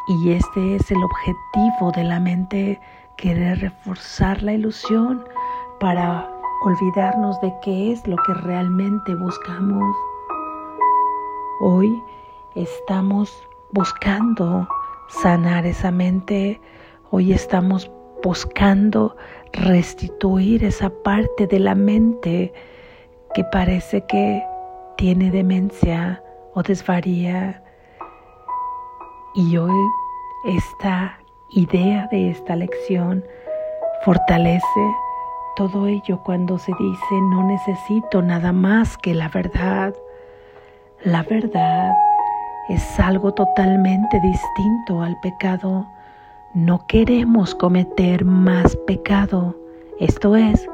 y 0.07 0.31
este 0.31 0.75
es 0.75 0.91
el 0.91 1.03
objetivo 1.03 1.91
de 1.95 2.03
la 2.03 2.19
mente, 2.19 2.79
querer 3.17 3.59
reforzar 3.59 4.41
la 4.43 4.53
ilusión 4.53 5.25
para 5.79 6.29
olvidarnos 6.63 7.39
de 7.41 7.51
qué 7.63 7.91
es 7.91 8.05
lo 8.07 8.15
que 8.17 8.33
realmente 8.35 9.15
buscamos. 9.15 9.95
Hoy 11.61 11.89
estamos 12.53 13.31
buscando 13.71 14.67
sanar 15.09 15.65
esa 15.65 15.89
mente, 15.89 16.61
hoy 17.09 17.33
estamos 17.33 17.89
buscando 18.23 19.15
restituir 19.53 20.63
esa 20.63 20.89
parte 21.03 21.47
de 21.47 21.59
la 21.59 21.73
mente 21.73 22.53
que 23.33 23.43
parece 23.45 24.05
que 24.05 24.43
tiene 24.97 25.31
demencia 25.31 26.21
o 26.53 26.61
desvaría. 26.61 27.64
Y 29.37 29.57
hoy 29.57 29.91
esta 30.45 31.19
idea 31.49 32.07
de 32.09 32.29
esta 32.29 32.55
lección 32.55 33.21
fortalece 34.05 34.95
todo 35.57 35.87
ello 35.87 36.21
cuando 36.23 36.57
se 36.57 36.71
dice 36.79 37.21
no 37.31 37.43
necesito 37.43 38.21
nada 38.21 38.53
más 38.53 38.97
que 38.97 39.13
la 39.13 39.27
verdad. 39.27 39.93
La 41.03 41.23
verdad 41.23 41.93
es 42.69 42.97
algo 42.97 43.33
totalmente 43.33 44.21
distinto 44.21 45.01
al 45.01 45.19
pecado. 45.19 45.85
No 46.53 46.87
queremos 46.87 47.53
cometer 47.55 48.23
más 48.23 48.77
pecado. 48.87 49.53
Esto 49.99 50.37
es, 50.37 50.65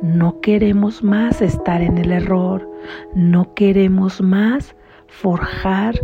no 0.00 0.40
queremos 0.40 1.02
más 1.02 1.42
estar 1.42 1.82
en 1.82 1.98
el 1.98 2.12
error. 2.12 2.70
No 3.14 3.52
queremos 3.54 4.20
más 4.20 4.76
forjar 5.08 5.98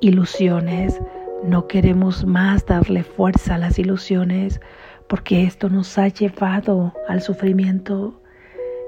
ilusiones. 0.00 1.00
No 1.44 1.66
queremos 1.66 2.24
más 2.24 2.64
darle 2.66 3.02
fuerza 3.02 3.56
a 3.56 3.58
las 3.58 3.78
ilusiones 3.78 4.60
porque 5.08 5.42
esto 5.42 5.68
nos 5.68 5.98
ha 5.98 6.06
llevado 6.06 6.94
al 7.08 7.20
sufrimiento 7.20 8.14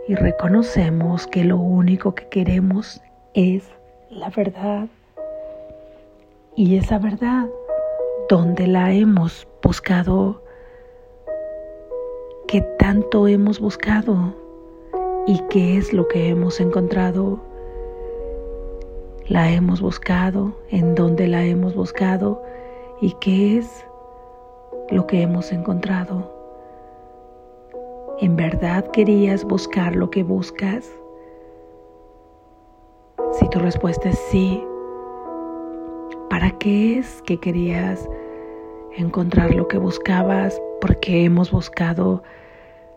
y 0.06 0.14
reconocemos 0.14 1.26
que 1.26 1.44
lo 1.44 1.56
único 1.56 2.14
que 2.14 2.28
queremos 2.28 3.02
es 3.34 3.64
la 4.08 4.30
verdad. 4.30 4.86
Y 6.54 6.76
esa 6.76 6.98
verdad, 6.98 7.46
¿dónde 8.28 8.68
la 8.68 8.92
hemos 8.92 9.48
buscado? 9.60 10.40
¿Qué 12.46 12.60
tanto 12.78 13.26
hemos 13.26 13.58
buscado? 13.58 14.32
¿Y 15.26 15.40
qué 15.50 15.76
es 15.76 15.92
lo 15.92 16.06
que 16.06 16.28
hemos 16.28 16.60
encontrado? 16.60 17.53
La 19.28 19.50
hemos 19.50 19.80
buscado, 19.80 20.54
en 20.68 20.94
dónde 20.94 21.26
la 21.26 21.46
hemos 21.46 21.74
buscado 21.74 22.42
y 23.00 23.12
qué 23.20 23.56
es 23.56 23.86
lo 24.90 25.06
que 25.06 25.22
hemos 25.22 25.50
encontrado. 25.50 26.30
¿En 28.20 28.36
verdad 28.36 28.86
querías 28.90 29.42
buscar 29.44 29.96
lo 29.96 30.10
que 30.10 30.22
buscas? 30.22 30.86
Si 33.32 33.48
tu 33.48 33.60
respuesta 33.60 34.10
es 34.10 34.18
sí, 34.30 34.62
¿para 36.28 36.50
qué 36.58 36.98
es 36.98 37.22
que 37.22 37.40
querías 37.40 38.06
encontrar 38.94 39.54
lo 39.54 39.68
que 39.68 39.78
buscabas? 39.78 40.60
Porque 40.82 41.24
hemos 41.24 41.50
buscado 41.50 42.22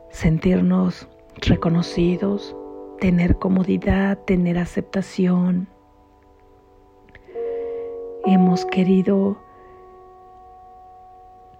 sentirnos 0.09 1.07
reconocidos, 1.37 2.53
tener 2.99 3.37
comodidad, 3.37 4.17
tener 4.25 4.57
aceptación. 4.57 5.69
Hemos 8.29 8.65
querido 8.65 9.37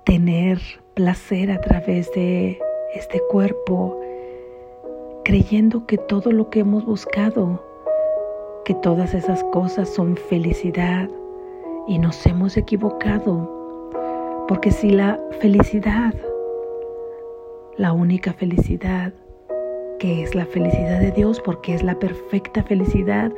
tener 0.04 0.60
placer 0.96 1.50
a 1.50 1.62
través 1.62 2.12
de 2.12 2.60
este 2.94 3.22
cuerpo, 3.30 3.98
creyendo 5.24 5.86
que 5.86 5.98
todo 5.98 6.34
lo 6.34 6.50
que 6.50 6.60
hemos 6.60 6.84
buscado, 6.84 7.64
que 8.66 8.74
todas 8.74 9.14
esas 9.14 9.46
cosas 9.46 9.88
son 9.88 10.18
felicidad 10.18 11.10
y 11.88 12.00
nos 12.00 12.26
hemos 12.26 12.58
equivocado, 12.58 13.50
porque 14.50 14.72
si 14.72 14.90
la 14.90 15.18
felicidad, 15.40 16.14
la 17.78 17.94
única 17.94 18.34
felicidad, 18.34 19.14
que 20.00 20.22
es 20.22 20.36
la 20.36 20.46
felicidad 20.46 21.00
de 21.00 21.14
Dios, 21.14 21.40
porque 21.40 21.74
es 21.74 21.82
la 21.82 21.98
perfecta 21.98 22.62
felicidad 22.62 23.32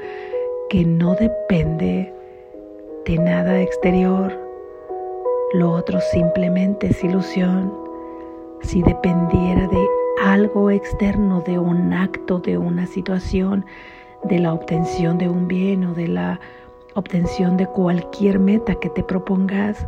que 0.71 0.83
no 0.83 1.13
depende 1.13 2.11
de 3.09 3.17
nada 3.17 3.59
exterior, 3.59 4.39
lo 5.53 5.71
otro 5.71 5.99
simplemente 5.99 6.91
es 6.91 7.03
ilusión. 7.03 7.73
Si 8.61 8.83
dependiera 8.83 9.67
de 9.67 9.83
algo 10.21 10.69
externo, 10.69 11.41
de 11.41 11.57
un 11.57 11.91
acto, 11.91 12.37
de 12.37 12.59
una 12.59 12.85
situación, 12.85 13.65
de 14.25 14.37
la 14.37 14.53
obtención 14.53 15.17
de 15.17 15.27
un 15.27 15.47
bien 15.47 15.85
o 15.85 15.95
de 15.95 16.07
la 16.07 16.39
obtención 16.93 17.57
de 17.57 17.65
cualquier 17.65 18.37
meta 18.37 18.75
que 18.75 18.91
te 18.91 19.03
propongas, 19.03 19.87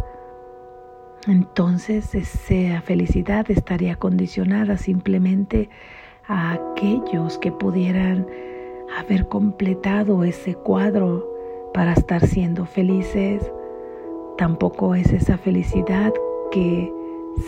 entonces 1.28 2.16
esa 2.16 2.82
felicidad 2.82 3.46
estaría 3.52 3.98
condicionada 3.98 4.78
simplemente 4.78 5.70
a 6.28 6.54
aquellos 6.54 7.38
que 7.38 7.52
pudieran 7.52 8.26
haber 8.98 9.28
completado 9.28 10.24
ese 10.24 10.56
cuadro 10.56 11.31
para 11.74 11.94
estar 11.94 12.26
siendo 12.26 12.66
felices. 12.66 13.52
Tampoco 14.38 14.96
es 14.96 15.12
esa 15.12 15.38
felicidad 15.38 16.14
que 16.52 16.92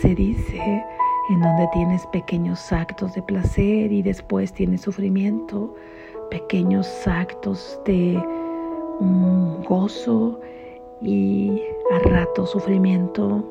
se 0.00 0.14
dice 0.14 0.84
en 1.30 1.40
donde 1.40 1.68
tienes 1.72 2.06
pequeños 2.08 2.72
actos 2.72 3.14
de 3.14 3.22
placer 3.22 3.92
y 3.92 4.02
después 4.02 4.52
tienes 4.52 4.82
sufrimiento, 4.82 5.74
pequeños 6.30 6.88
actos 7.06 7.80
de 7.84 8.22
gozo 9.68 10.38
y 11.00 11.62
a 11.92 11.98
rato 12.08 12.46
sufrimiento, 12.46 13.42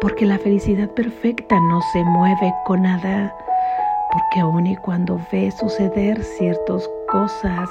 porque 0.00 0.26
la 0.26 0.38
felicidad 0.38 0.90
perfecta 0.90 1.58
no 1.68 1.80
se 1.92 2.04
mueve 2.04 2.54
con 2.66 2.82
nada, 2.82 3.34
porque 4.12 4.40
aun 4.40 4.66
y 4.66 4.76
cuando 4.76 5.20
ve 5.32 5.50
suceder 5.50 6.22
ciertas 6.22 6.88
cosas 7.10 7.68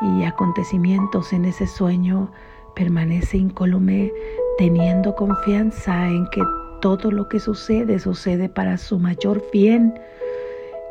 y 0.00 0.24
acontecimientos 0.24 1.32
en 1.32 1.44
ese 1.44 1.66
sueño, 1.66 2.30
permanece 2.74 3.36
incólume 3.36 4.12
teniendo 4.58 5.14
confianza 5.14 6.08
en 6.08 6.26
que 6.30 6.42
todo 6.80 7.10
lo 7.10 7.28
que 7.28 7.40
sucede 7.40 7.98
sucede 7.98 8.48
para 8.48 8.78
su 8.78 8.98
mayor 8.98 9.42
bien 9.52 9.94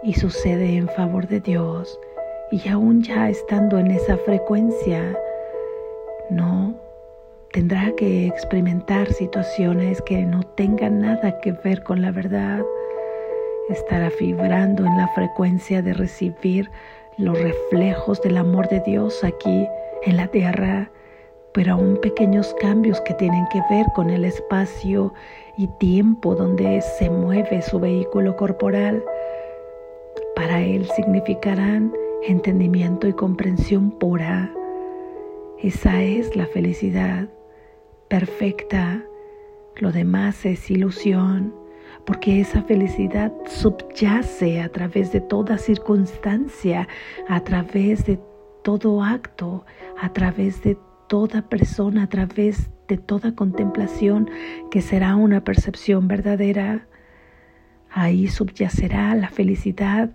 y 0.04 0.14
sucede 0.14 0.76
en 0.78 0.88
favor 0.90 1.28
de 1.28 1.40
Dios. 1.40 2.00
Y 2.52 2.68
aún 2.70 3.02
ya 3.02 3.30
estando 3.30 3.78
en 3.78 3.92
esa 3.92 4.18
frecuencia, 4.18 5.18
no 6.30 6.76
tendrá 7.52 7.92
que 7.96 8.28
experimentar 8.28 9.12
situaciones 9.12 10.02
que 10.04 10.24
no 10.26 10.44
tengan 10.44 11.00
nada 11.00 11.40
que 11.42 11.52
ver 11.52 11.84
con 11.84 12.02
la 12.02 12.12
verdad. 12.12 12.64
Estará 13.70 14.12
vibrando 14.20 14.86
en 14.86 14.98
la 14.98 15.08
frecuencia 15.10 15.82
de 15.82 15.94
recibir 15.94 16.70
los 17.20 17.40
reflejos 17.40 18.20
del 18.24 18.38
amor 18.38 18.68
de 18.70 18.80
Dios 18.80 19.24
aquí 19.24 19.68
en 20.06 20.18
la 20.18 20.28
tierra 20.28 20.90
pero 21.54 21.74
aún 21.74 21.98
pequeños 22.02 22.56
cambios 22.60 23.02
que 23.02 23.14
tienen 23.16 23.46
que 23.52 23.62
ver 23.70 23.86
con 23.96 24.10
el 24.10 24.26
espacio 24.26 25.14
y 25.58 25.68
tiempo 25.80 26.36
donde 26.36 26.82
se 26.82 27.10
mueve 27.10 27.62
su 27.62 27.80
vehículo 27.80 28.36
corporal, 28.36 29.04
para 30.36 30.62
él 30.62 30.88
significarán 30.96 31.94
entendimiento 32.24 33.08
y 33.08 33.14
comprensión 33.14 33.92
pura. 33.92 34.54
Esa 35.62 36.02
es 36.02 36.36
la 36.36 36.46
felicidad 36.46 37.28
perfecta. 38.08 39.04
Lo 39.76 39.92
demás 39.92 40.46
es 40.46 40.70
ilusión, 40.70 41.54
porque 42.10 42.42
esa 42.42 42.64
felicidad 42.64 43.32
subyace 43.46 44.62
a 44.62 44.70
través 44.70 45.12
de 45.12 45.22
toda 45.22 45.60
circunstancia, 45.60 46.88
a 47.28 47.40
través 47.42 48.04
de 48.04 48.20
todo 48.64 49.04
acto, 49.04 49.64
a 50.02 50.12
través 50.12 50.64
de 50.64 50.76
toda 51.08 51.44
persona 51.44 52.04
a 52.06 52.08
través 52.08 52.72
de 52.88 52.98
toda 52.98 53.36
contemplación 53.36 54.28
que 54.72 54.82
será 54.82 55.16
una 55.16 55.44
percepción 55.44 56.08
verdadera. 56.08 56.88
Ahí 57.92 58.28
subyacerá 58.28 59.14
la 59.14 59.30
felicidad 59.30 60.12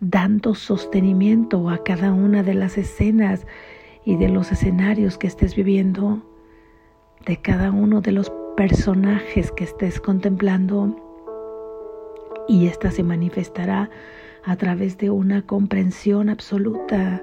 dando 0.00 0.54
sostenimiento 0.54 1.70
a 1.70 1.82
cada 1.82 2.12
una 2.12 2.42
de 2.42 2.52
las 2.52 2.76
escenas 2.76 3.46
y 4.04 4.16
de 4.16 4.28
los 4.28 4.52
escenarios 4.52 5.16
que 5.16 5.28
estés 5.28 5.56
viviendo, 5.56 6.30
de 7.24 7.38
cada 7.38 7.70
uno 7.70 8.02
de 8.02 8.12
los 8.12 8.30
personajes 8.54 9.50
que 9.52 9.64
estés 9.64 9.98
contemplando. 9.98 11.07
Y 12.48 12.66
ésta 12.66 12.90
se 12.90 13.02
manifestará 13.02 13.90
a 14.44 14.56
través 14.56 14.98
de 14.98 15.10
una 15.10 15.42
comprensión 15.42 16.28
absoluta 16.28 17.22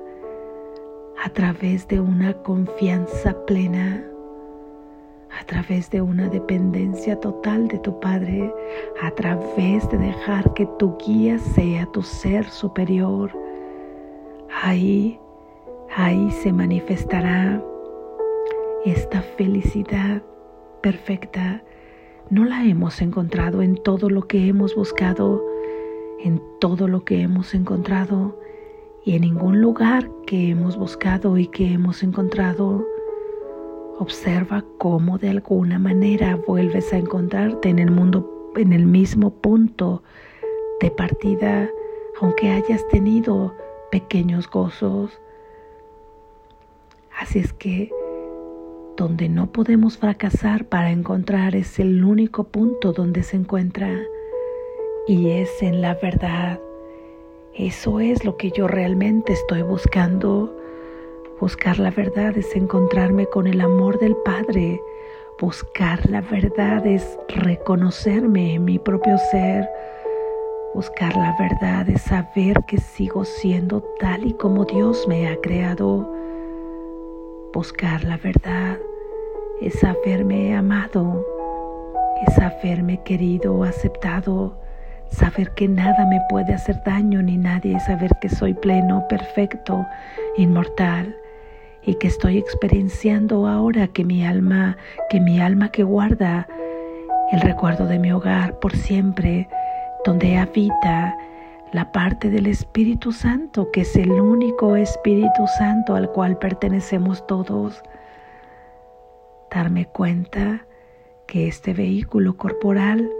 a 1.24 1.30
través 1.30 1.88
de 1.88 2.00
una 2.00 2.34
confianza 2.44 3.36
plena, 3.46 4.04
a 5.40 5.44
través 5.46 5.90
de 5.90 6.02
una 6.02 6.30
dependencia 6.30 7.20
total 7.20 7.68
de 7.68 7.80
tu 7.80 8.00
Padre, 8.00 8.54
a 9.02 9.12
través 9.12 9.90
de 9.90 9.98
dejar 9.98 10.54
que 10.54 10.66
tu 10.78 10.96
guía 10.98 11.40
sea 11.40 11.86
tu 11.88 12.04
ser 12.04 12.46
superior. 12.50 13.32
Ahí, 14.62 15.20
ahí 15.96 16.30
se 16.32 16.52
manifestará 16.52 17.64
esta 18.86 19.22
felicidad 19.22 20.22
perfecta. 20.82 21.64
No 22.30 22.44
la 22.44 22.66
hemos 22.66 23.02
encontrado 23.02 23.62
en 23.62 23.76
todo 23.76 24.10
lo 24.10 24.28
que 24.28 24.48
hemos 24.48 24.76
buscado, 24.76 25.46
en 26.20 26.42
todo 26.60 26.88
lo 26.88 27.04
que 27.06 27.22
hemos 27.22 27.54
encontrado 27.54 28.40
Y 29.06 29.16
en 29.16 29.22
ningún 29.22 29.62
lugar 29.62 30.10
que 30.26 30.50
hemos 30.50 30.78
buscado 30.78 31.38
y 31.38 31.46
que 31.46 31.72
hemos 31.72 32.02
encontrado, 32.02 32.84
observa 34.00 34.66
cómo 34.80 35.20
de 35.20 35.30
alguna 35.30 35.78
manera 35.78 36.36
vuelves 36.48 36.92
a 36.92 36.98
encontrarte 36.98 37.70
en 37.70 37.78
el 37.78 37.92
mundo, 37.92 38.52
en 38.56 38.74
el 38.74 38.88
mismo 38.88 39.30
punto 39.30 40.02
de 40.82 40.90
partida, 40.90 41.70
aunque 42.20 42.50
hayas 42.50 42.88
tenido 42.88 43.54
pequeños 43.92 44.50
gozos. 44.50 45.22
Así 47.16 47.38
es 47.38 47.54
que 47.54 47.92
donde 48.98 49.30
no 49.30 49.52
podemos 49.52 49.98
fracasar 49.98 50.66
para 50.66 50.92
encontrar 50.92 51.56
es 51.56 51.80
el 51.80 52.04
único 52.04 52.46
punto 52.46 52.94
donde 52.94 53.24
se 53.24 53.36
encuentra 53.36 53.90
y 55.08 55.30
es 55.32 55.62
en 55.62 55.82
la 55.82 55.96
verdad. 55.96 56.60
Eso 57.54 58.00
es 58.00 58.26
lo 58.26 58.38
que 58.38 58.52
yo 58.52 58.68
realmente 58.68 59.34
estoy 59.34 59.62
buscando. 59.62 60.56
Buscar 61.40 61.80
la 61.80 61.92
verdad 61.92 62.38
es 62.38 62.56
encontrarme 62.56 63.28
con 63.28 63.48
el 63.48 63.62
amor 63.62 64.00
del 64.00 64.16
Padre. 64.18 64.82
Buscar 65.40 66.10
la 66.10 66.22
verdad 66.22 66.86
es 66.88 67.18
reconocerme 67.28 68.56
en 68.56 68.66
mi 68.66 68.80
propio 68.80 69.18
ser. 69.32 69.68
Buscar 70.74 71.16
la 71.16 71.36
verdad 71.40 71.88
es 71.90 72.02
saber 72.02 72.64
que 72.68 72.78
sigo 72.78 73.26
siendo 73.26 73.82
tal 74.00 74.26
y 74.26 74.34
como 74.34 74.66
Dios 74.66 75.06
me 75.08 75.28
ha 75.28 75.40
creado. 75.40 76.14
Buscar 77.56 78.04
la 78.04 78.18
verdad. 78.18 78.78
Es 79.62 79.82
haberme 79.82 80.54
amado, 80.58 81.26
es 82.28 82.38
haberme 82.38 83.02
querido, 83.04 83.63
aceptado, 83.63 84.60
saber 85.10 85.52
que 85.52 85.70
nada 85.70 86.06
me 86.08 86.20
puede 86.28 86.54
hacer 86.54 86.84
daño 86.84 87.22
ni 87.22 87.38
nadie, 87.38 87.80
saber 87.80 88.12
que 88.20 88.28
soy 88.28 88.54
pleno, 88.56 89.08
perfecto, 89.08 89.86
inmortal. 90.36 91.15
Y 91.82 91.96
que 91.96 92.08
estoy 92.08 92.39
experienciando 92.39 93.48
ahora 93.48 93.88
que 93.88 94.04
mi 94.04 94.26
alma, 94.26 94.76
que 95.10 95.22
mi 95.22 95.39
alma 95.39 95.72
que 95.72 95.84
guarda 95.84 96.50
el 97.32 97.39
recuerdo 97.39 97.88
de 97.88 98.00
mi 98.00 98.12
hogar 98.12 98.60
por 98.60 98.76
siempre, 98.76 99.48
donde 100.04 100.36
habita 100.36 101.15
la 101.76 101.92
parte 101.92 102.30
del 102.30 102.48
Espíritu 102.48 103.12
Santo, 103.12 103.70
que 103.70 103.82
es 103.82 103.98
el 103.98 104.10
único 104.14 104.78
Espíritu 104.78 105.46
Santo 105.58 105.96
al 105.96 106.10
cual 106.10 106.38
pertenecemos 106.38 107.28
todos. 107.28 107.84
Darme 109.52 109.86
cuenta 109.86 110.66
que 111.28 111.50
este 111.50 111.74
vehículo 111.74 112.38
corporal 112.38 113.12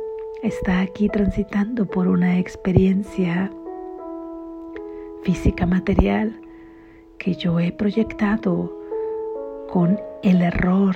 está 0.41 0.80
aquí 0.80 1.10
transitando 1.10 1.86
por 1.86 2.08
una 2.08 2.39
experiencia 2.39 3.52
física 5.24 5.65
material 5.65 6.39
que 7.18 7.36
yo 7.36 7.60
he 7.60 7.74
proyectado 7.74 8.74
con 9.70 10.00
el 10.24 10.41
error 10.41 10.96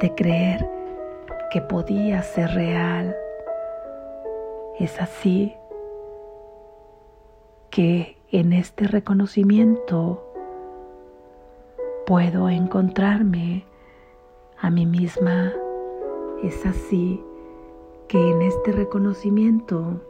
de 0.00 0.12
creer 0.16 0.68
que 1.52 1.60
podía 1.60 2.24
ser 2.24 2.50
real. 2.50 3.14
Es 4.80 5.00
así 5.00 5.54
que 7.72 8.18
en 8.30 8.52
este 8.52 8.86
reconocimiento 8.86 10.22
puedo 12.06 12.50
encontrarme 12.50 13.64
a 14.58 14.70
mí 14.70 14.84
misma. 14.84 15.52
Es 16.42 16.66
así 16.66 17.24
que 18.08 18.30
en 18.30 18.42
este 18.42 18.72
reconocimiento 18.72 20.02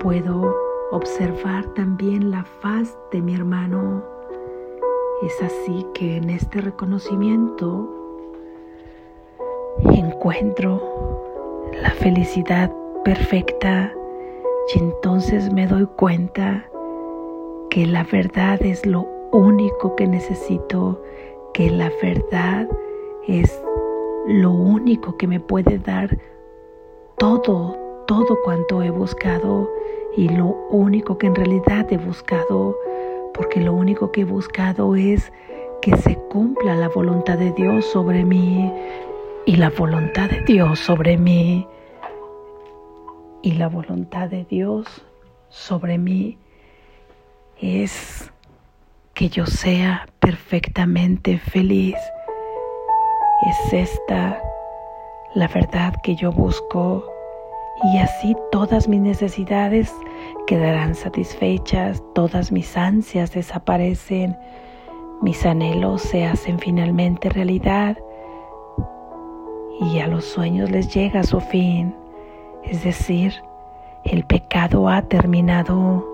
puedo 0.00 0.52
observar 0.90 1.64
también 1.74 2.32
la 2.32 2.44
faz 2.44 2.98
de 3.12 3.22
mi 3.22 3.36
hermano. 3.36 4.02
Es 5.22 5.40
así 5.40 5.86
que 5.94 6.16
en 6.16 6.28
este 6.28 6.60
reconocimiento 6.60 7.88
encuentro 9.92 11.70
la 11.72 11.90
felicidad 11.90 12.72
perfecta 13.04 13.92
y 14.74 14.78
entonces 14.78 15.52
me 15.52 15.66
doy 15.66 15.86
cuenta 15.96 16.68
que 17.70 17.86
la 17.86 18.04
verdad 18.04 18.60
es 18.62 18.84
lo 18.84 19.06
único 19.32 19.96
que 19.96 20.06
necesito, 20.06 21.02
que 21.54 21.70
la 21.70 21.90
verdad 22.02 22.68
es 23.26 23.62
lo 24.26 24.50
único 24.50 25.16
que 25.16 25.26
me 25.26 25.40
puede 25.40 25.78
dar 25.78 26.18
todo, 27.16 27.76
todo 28.06 28.38
cuanto 28.44 28.82
he 28.82 28.90
buscado 28.90 29.70
y 30.16 30.28
lo 30.28 30.46
único 30.70 31.16
que 31.18 31.28
en 31.28 31.34
realidad 31.34 31.86
he 31.90 31.98
buscado, 31.98 32.76
porque 33.34 33.60
lo 33.60 33.72
único 33.72 34.12
que 34.12 34.22
he 34.22 34.24
buscado 34.24 34.96
es 34.96 35.32
que 35.80 35.96
se 35.96 36.16
cumpla 36.30 36.74
la 36.74 36.88
voluntad 36.88 37.38
de 37.38 37.52
Dios 37.52 37.86
sobre 37.86 38.24
mí 38.24 38.70
y 39.46 39.56
la 39.56 39.70
voluntad 39.70 40.28
de 40.28 40.42
Dios 40.42 40.78
sobre 40.78 41.16
mí 41.16 41.66
y 43.42 43.52
la 43.52 43.68
voluntad 43.68 44.28
de 44.28 44.44
Dios 44.44 44.86
sobre 45.48 45.98
mí 45.98 46.38
es 47.60 48.30
que 49.14 49.28
yo 49.28 49.46
sea 49.46 50.08
perfectamente 50.20 51.38
feliz. 51.38 51.96
Es 53.48 53.72
esta 53.72 54.40
la 55.34 55.48
verdad 55.48 55.94
que 56.02 56.16
yo 56.16 56.32
busco 56.32 57.04
y 57.92 57.98
así 57.98 58.34
todas 58.50 58.88
mis 58.88 59.00
necesidades 59.00 59.94
quedarán 60.46 60.94
satisfechas, 60.94 62.02
todas 62.14 62.50
mis 62.50 62.76
ansias 62.76 63.32
desaparecen, 63.32 64.36
mis 65.22 65.44
anhelos 65.44 66.02
se 66.02 66.24
hacen 66.24 66.58
finalmente 66.58 67.28
realidad 67.28 67.96
y 69.80 70.00
a 70.00 70.08
los 70.08 70.24
sueños 70.24 70.70
les 70.70 70.92
llega 70.92 71.22
su 71.22 71.40
fin, 71.40 71.94
es 72.68 72.84
decir, 72.84 73.34
el 74.04 74.24
pecado 74.24 74.88
ha 74.88 75.02
terminado. 75.02 76.06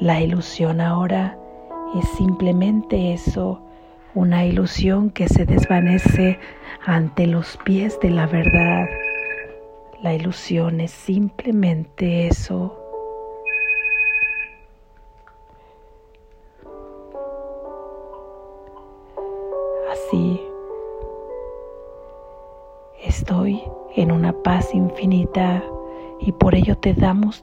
La 0.00 0.20
ilusión 0.20 0.80
ahora 0.80 1.36
es 1.98 2.08
simplemente 2.16 3.12
eso, 3.12 3.60
una 4.14 4.44
ilusión 4.44 5.10
que 5.10 5.28
se 5.28 5.44
desvanece 5.44 6.38
ante 6.86 7.26
los 7.26 7.56
pies 7.64 7.98
de 8.00 8.10
la 8.10 8.26
verdad. 8.26 8.86
La 10.02 10.14
ilusión 10.14 10.80
es 10.80 10.90
simplemente 10.90 12.28
eso. 12.28 12.83
Estoy 23.24 23.62
en 23.96 24.12
una 24.12 24.34
paz 24.34 24.74
infinita 24.74 25.64
y 26.20 26.32
por 26.32 26.54
ello 26.54 26.76
te 26.76 26.92
damos 26.92 27.42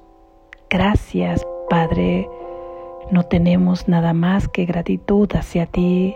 gracias, 0.69 1.43
Padre. 1.71 2.29
No 3.09 3.23
tenemos 3.23 3.87
nada 3.87 4.13
más 4.13 4.47
que 4.47 4.65
gratitud 4.65 5.27
hacia 5.33 5.65
ti. 5.65 6.15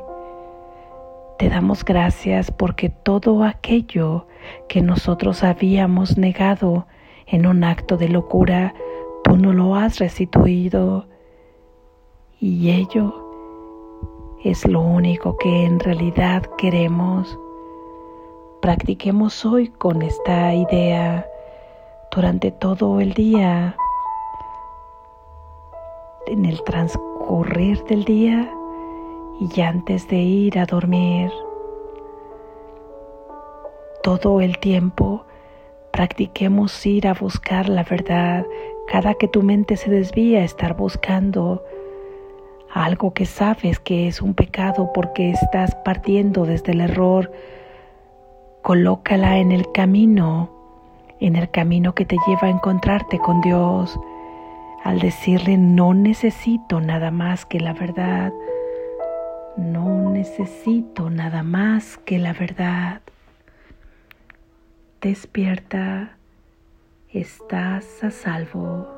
Te 1.39 1.49
damos 1.49 1.83
gracias 1.83 2.51
porque 2.51 2.89
todo 2.91 3.43
aquello 3.43 4.27
que 4.69 4.83
nosotros 4.83 5.43
habíamos 5.43 6.15
negado 6.15 6.85
en 7.25 7.47
un 7.47 7.63
acto 7.63 7.97
de 7.97 8.09
locura, 8.09 8.75
tú 9.23 9.35
no 9.35 9.51
lo 9.51 9.73
has 9.73 9.97
restituido. 9.97 11.07
Y 12.39 12.69
ello 12.69 13.15
es 14.43 14.63
lo 14.67 14.81
único 14.81 15.37
que 15.37 15.65
en 15.65 15.79
realidad 15.79 16.43
queremos. 16.55 17.39
Practiquemos 18.65 19.45
hoy 19.45 19.67
con 19.67 20.01
esta 20.01 20.51
idea 20.55 21.29
durante 22.09 22.49
todo 22.49 22.99
el 22.99 23.13
día. 23.13 23.77
En 26.25 26.45
el 26.45 26.63
transcurrir 26.63 27.83
del 27.83 28.05
día, 28.05 28.51
y 29.39 29.61
antes 29.61 30.07
de 30.07 30.15
ir 30.15 30.57
a 30.57 30.65
dormir, 30.65 31.29
todo 34.01 34.41
el 34.41 34.57
tiempo 34.57 35.25
practiquemos 35.91 36.83
ir 36.87 37.07
a 37.07 37.13
buscar 37.13 37.69
la 37.69 37.83
verdad. 37.83 38.47
Cada 38.87 39.13
que 39.13 39.27
tu 39.27 39.43
mente 39.43 39.77
se 39.77 39.91
desvía, 39.91 40.43
estar 40.43 40.75
buscando 40.75 41.63
algo 42.73 43.13
que 43.13 43.27
sabes 43.27 43.79
que 43.79 44.07
es 44.07 44.23
un 44.23 44.33
pecado 44.33 44.89
porque 44.91 45.29
estás 45.29 45.75
partiendo 45.85 46.45
desde 46.47 46.71
el 46.71 46.81
error, 46.81 47.31
colócala 48.65 49.37
en 49.37 49.51
el 49.51 49.71
camino, 49.71 50.49
en 51.19 51.35
el 51.35 51.51
camino 51.51 51.93
que 51.93 52.03
te 52.03 52.17
lleva 52.25 52.47
a 52.47 52.49
encontrarte 52.49 53.19
con 53.19 53.39
Dios. 53.41 53.95
Al 54.83 54.97
decirle 54.97 55.55
no 55.55 55.93
necesito 55.93 56.81
nada 56.81 57.11
más 57.11 57.45
que 57.45 57.59
la 57.59 57.73
verdad, 57.73 58.33
no 59.55 60.09
necesito 60.09 61.11
nada 61.11 61.43
más 61.43 61.99
que 62.05 62.17
la 62.17 62.33
verdad. 62.33 63.01
Despierta, 64.99 66.17
estás 67.13 68.03
a 68.03 68.09
salvo. 68.09 68.94